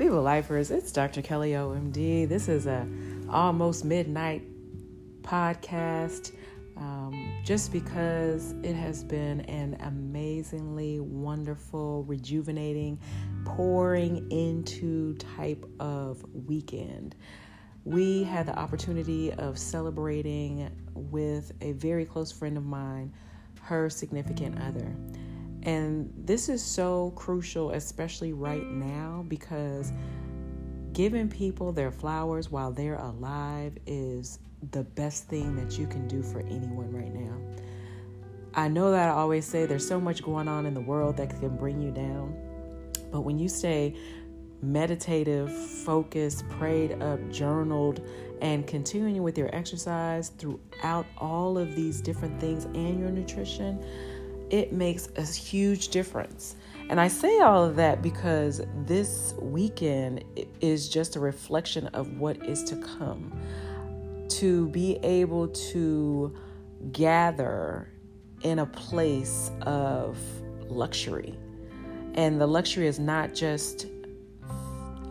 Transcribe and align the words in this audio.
Hello, 0.00 0.22
lifers. 0.22 0.70
It's 0.70 0.92
Dr. 0.92 1.22
Kelly 1.22 1.50
OMD. 1.50 2.28
This 2.28 2.48
is 2.48 2.68
a 2.68 2.86
almost 3.28 3.84
midnight 3.84 4.44
podcast. 5.22 6.30
Um, 6.76 7.32
just 7.44 7.72
because 7.72 8.52
it 8.62 8.74
has 8.74 9.02
been 9.02 9.40
an 9.46 9.76
amazingly 9.80 11.00
wonderful, 11.00 12.04
rejuvenating, 12.04 13.00
pouring 13.44 14.30
into 14.30 15.14
type 15.14 15.66
of 15.80 16.24
weekend. 16.46 17.16
We 17.84 18.22
had 18.22 18.46
the 18.46 18.56
opportunity 18.56 19.32
of 19.32 19.58
celebrating 19.58 20.70
with 20.94 21.50
a 21.60 21.72
very 21.72 22.04
close 22.04 22.30
friend 22.30 22.56
of 22.56 22.64
mine, 22.64 23.12
her 23.62 23.90
significant 23.90 24.62
other. 24.62 24.94
And 25.68 26.10
this 26.16 26.48
is 26.48 26.64
so 26.64 27.12
crucial, 27.14 27.72
especially 27.72 28.32
right 28.32 28.66
now, 28.66 29.26
because 29.28 29.92
giving 30.94 31.28
people 31.28 31.72
their 31.72 31.92
flowers 31.92 32.50
while 32.50 32.72
they're 32.72 32.94
alive 32.94 33.76
is 33.86 34.38
the 34.70 34.84
best 34.84 35.28
thing 35.28 35.56
that 35.56 35.78
you 35.78 35.86
can 35.86 36.08
do 36.08 36.22
for 36.22 36.40
anyone 36.40 36.90
right 36.90 37.12
now. 37.12 37.36
I 38.54 38.68
know 38.68 38.90
that 38.92 39.10
I 39.10 39.12
always 39.12 39.44
say 39.44 39.66
there's 39.66 39.86
so 39.86 40.00
much 40.00 40.22
going 40.22 40.48
on 40.48 40.64
in 40.64 40.72
the 40.72 40.80
world 40.80 41.18
that 41.18 41.38
can 41.38 41.54
bring 41.54 41.82
you 41.82 41.90
down, 41.90 42.34
but 43.12 43.20
when 43.20 43.38
you 43.38 43.50
stay 43.50 43.94
meditative, 44.62 45.52
focused, 45.52 46.48
prayed 46.48 47.02
up, 47.02 47.20
journaled, 47.30 48.00
and 48.40 48.66
continuing 48.66 49.22
with 49.22 49.36
your 49.36 49.54
exercise 49.54 50.30
throughout 50.30 51.04
all 51.18 51.58
of 51.58 51.76
these 51.76 52.00
different 52.00 52.40
things 52.40 52.64
and 52.64 52.98
your 52.98 53.10
nutrition, 53.10 53.84
it 54.50 54.72
makes 54.72 55.08
a 55.16 55.22
huge 55.22 55.88
difference. 55.88 56.56
And 56.90 57.00
I 57.00 57.08
say 57.08 57.40
all 57.40 57.64
of 57.64 57.76
that 57.76 58.02
because 58.02 58.62
this 58.86 59.34
weekend 59.40 60.24
is 60.60 60.88
just 60.88 61.16
a 61.16 61.20
reflection 61.20 61.88
of 61.88 62.18
what 62.18 62.44
is 62.46 62.64
to 62.64 62.76
come. 62.76 63.38
To 64.30 64.68
be 64.68 64.98
able 65.02 65.48
to 65.48 66.34
gather 66.92 67.90
in 68.42 68.60
a 68.60 68.66
place 68.66 69.50
of 69.62 70.16
luxury. 70.68 71.38
And 72.14 72.40
the 72.40 72.46
luxury 72.46 72.86
is 72.86 72.98
not 72.98 73.34
just 73.34 73.86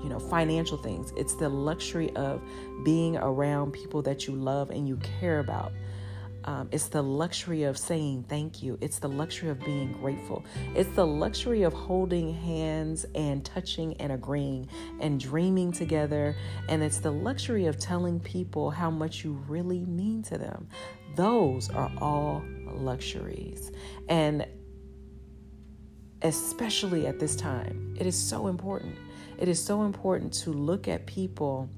you 0.04 0.10
know 0.10 0.20
financial 0.20 0.78
things 0.78 1.12
it's 1.18 1.34
the 1.36 1.50
luxury 1.50 2.16
of 2.16 2.40
being 2.86 3.18
around 3.18 3.74
people 3.74 4.02
that 4.02 4.28
you 4.28 4.36
love 4.36 4.70
and 4.70 4.88
you 4.88 4.96
care 5.20 5.40
about 5.40 5.72
um, 6.48 6.70
it's 6.72 6.88
the 6.88 7.02
luxury 7.02 7.64
of 7.64 7.78
saying 7.78 8.23
thank 8.30 8.64
you. 8.64 8.78
It's 8.80 9.00
the 9.00 9.09
luxury 9.09 9.50
of 9.50 9.59
being 9.59 9.92
grateful. 9.92 10.45
It's 10.76 10.89
the 10.95 11.06
luxury 11.06 11.64
of 11.64 11.73
holding 11.73 12.34
hands 12.34 13.06
and 13.16 13.44
touching 13.44 14.00
and 14.00 14.14
agreeing 14.14 14.70
and 15.02 15.20
dreaming 15.20 15.73
together. 15.73 16.38
And 16.70 16.81
it's 16.81 17.00
the 17.00 17.12
luxury 17.12 17.66
of 17.66 17.78
telling 17.78 18.22
people 18.22 18.72
how 18.72 18.89
much 18.89 19.26
you 19.26 19.34
really 19.50 19.84
mean 19.84 20.23
to 20.23 20.38
them. 20.38 20.70
Those 21.16 21.70
are 21.70 21.92
all 22.00 22.42
luxuries. 22.66 23.73
And 24.08 24.48
especially 26.22 27.08
at 27.08 27.20
this 27.20 27.36
time, 27.36 27.94
it 28.00 28.08
is 28.08 28.16
so 28.16 28.48
important. 28.48 28.95
It 29.38 29.50
is 29.50 29.61
so 29.61 29.84
important 29.84 30.32
to 30.36 30.52
look 30.54 30.88
at 30.88 31.06
people 31.06 31.70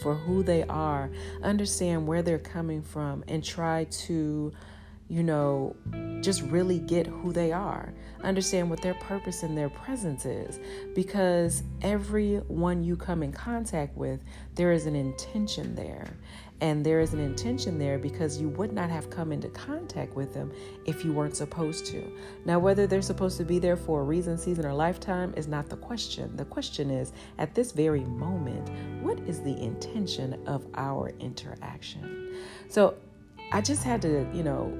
for 0.00 0.14
who 0.14 0.42
they 0.42 0.64
are, 0.64 1.10
understand 1.42 2.06
where 2.06 2.22
they're 2.22 2.38
coming 2.38 2.82
from, 2.82 3.24
and 3.28 3.44
try 3.44 3.84
to, 3.84 4.52
you 5.08 5.22
know, 5.22 5.74
just 6.20 6.42
really 6.42 6.80
get 6.80 7.06
who 7.06 7.32
they 7.32 7.52
are, 7.52 7.92
understand 8.22 8.68
what 8.68 8.82
their 8.82 8.94
purpose 8.94 9.42
and 9.42 9.56
their 9.56 9.70
presence 9.70 10.26
is. 10.26 10.60
Because 10.94 11.62
everyone 11.82 12.84
you 12.84 12.96
come 12.96 13.22
in 13.22 13.32
contact 13.32 13.96
with, 13.96 14.20
there 14.54 14.72
is 14.72 14.86
an 14.86 14.94
intention 14.94 15.74
there. 15.74 16.06
And 16.60 16.84
there 16.84 17.00
is 17.00 17.14
an 17.14 17.20
intention 17.20 17.78
there 17.78 17.98
because 17.98 18.40
you 18.40 18.48
would 18.50 18.72
not 18.72 18.90
have 18.90 19.10
come 19.10 19.30
into 19.30 19.48
contact 19.50 20.16
with 20.16 20.34
them 20.34 20.52
if 20.86 21.04
you 21.04 21.12
weren't 21.12 21.36
supposed 21.36 21.86
to. 21.86 22.12
Now, 22.44 22.58
whether 22.58 22.86
they're 22.86 23.00
supposed 23.00 23.38
to 23.38 23.44
be 23.44 23.60
there 23.60 23.76
for 23.76 24.00
a 24.00 24.02
reason, 24.04 24.36
season, 24.36 24.66
or 24.66 24.74
lifetime 24.74 25.32
is 25.36 25.46
not 25.46 25.68
the 25.68 25.76
question. 25.76 26.36
The 26.36 26.44
question 26.44 26.90
is 26.90 27.12
at 27.38 27.54
this 27.54 27.70
very 27.70 28.04
moment, 28.04 28.68
what 29.02 29.20
is 29.20 29.40
the 29.40 29.56
intention 29.56 30.42
of 30.48 30.66
our 30.74 31.12
interaction? 31.20 32.34
So 32.68 32.96
I 33.52 33.60
just 33.60 33.84
had 33.84 34.02
to, 34.02 34.26
you 34.34 34.42
know, 34.42 34.76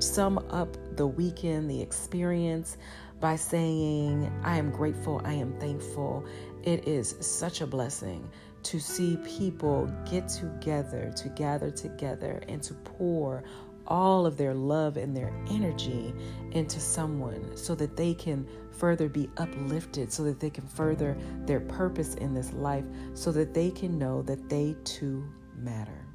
sum 0.00 0.38
up 0.50 0.76
the 0.96 1.06
weekend, 1.06 1.70
the 1.70 1.80
experience 1.80 2.76
by 3.20 3.36
saying, 3.36 4.32
I 4.42 4.56
am 4.56 4.70
grateful, 4.70 5.20
I 5.24 5.34
am 5.34 5.58
thankful. 5.60 6.24
It 6.62 6.88
is 6.88 7.16
such 7.20 7.60
a 7.60 7.66
blessing 7.66 8.28
to 8.62 8.80
see 8.80 9.16
people 9.18 9.90
get 10.10 10.28
together, 10.28 11.12
to 11.16 11.28
gather 11.30 11.70
together, 11.70 12.42
and 12.48 12.62
to 12.62 12.74
pour 12.74 13.44
all 13.86 14.24
of 14.24 14.36
their 14.36 14.54
love 14.54 14.96
and 14.96 15.16
their 15.16 15.32
energy 15.50 16.14
into 16.52 16.78
someone 16.78 17.56
so 17.56 17.74
that 17.74 17.96
they 17.96 18.14
can 18.14 18.46
further 18.70 19.08
be 19.08 19.28
uplifted, 19.36 20.12
so 20.12 20.22
that 20.22 20.40
they 20.40 20.50
can 20.50 20.66
further 20.66 21.16
their 21.44 21.60
purpose 21.60 22.14
in 22.14 22.32
this 22.32 22.52
life, 22.52 22.84
so 23.14 23.32
that 23.32 23.52
they 23.52 23.70
can 23.70 23.98
know 23.98 24.22
that 24.22 24.48
they 24.48 24.76
too 24.84 25.24
matter. 25.56 26.06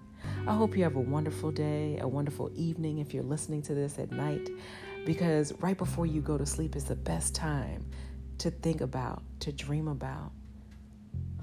I 0.47 0.53
hope 0.53 0.77
you 0.77 0.83
have 0.83 0.95
a 0.95 1.01
wonderful 1.01 1.51
day, 1.51 1.97
a 1.99 2.07
wonderful 2.07 2.51
evening 2.55 2.99
if 2.99 3.13
you're 3.13 3.23
listening 3.23 3.61
to 3.63 3.73
this 3.73 3.99
at 3.99 4.11
night, 4.11 4.49
because 5.05 5.53
right 5.59 5.77
before 5.77 6.05
you 6.05 6.21
go 6.21 6.37
to 6.37 6.45
sleep 6.45 6.75
is 6.75 6.85
the 6.85 6.95
best 6.95 7.35
time 7.35 7.85
to 8.39 8.51
think 8.51 8.81
about, 8.81 9.23
to 9.39 9.51
dream 9.51 9.87
about 9.87 10.31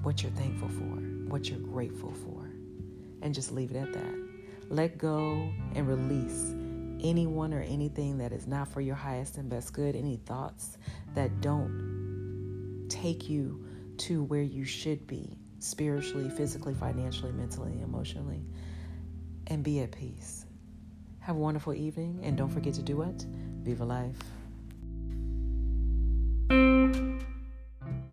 what 0.01 0.21
you're 0.21 0.31
thankful 0.33 0.69
for, 0.69 0.83
what 1.29 1.49
you're 1.49 1.59
grateful 1.59 2.11
for, 2.11 2.49
and 3.21 3.33
just 3.33 3.51
leave 3.51 3.71
it 3.71 3.77
at 3.77 3.93
that. 3.93 4.15
Let 4.69 4.97
go 4.97 5.49
and 5.75 5.87
release 5.87 6.53
anyone 7.03 7.53
or 7.53 7.61
anything 7.61 8.17
that 8.17 8.31
is 8.31 8.47
not 8.47 8.67
for 8.67 8.81
your 8.81 8.95
highest 8.95 9.37
and 9.37 9.49
best 9.49 9.73
good, 9.73 9.95
any 9.95 10.17
thoughts 10.25 10.77
that 11.15 11.41
don't 11.41 12.85
take 12.89 13.29
you 13.29 13.65
to 13.97 14.23
where 14.23 14.41
you 14.41 14.65
should 14.65 15.05
be 15.07 15.37
spiritually, 15.59 16.29
physically, 16.29 16.73
financially, 16.73 17.31
mentally, 17.31 17.81
emotionally, 17.81 18.43
and 19.47 19.63
be 19.63 19.79
at 19.81 19.91
peace. 19.91 20.45
Have 21.19 21.35
a 21.35 21.39
wonderful 21.39 21.73
evening, 21.73 22.19
and 22.23 22.37
don't 22.37 22.49
forget 22.49 22.73
to 22.75 22.81
do 22.81 22.97
what? 22.97 23.25
Viva 23.63 23.85
life. 23.85 24.17